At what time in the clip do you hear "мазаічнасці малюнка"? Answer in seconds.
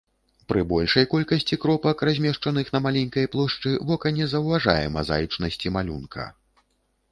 4.99-6.29